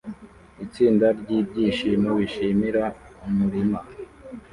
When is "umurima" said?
3.27-3.79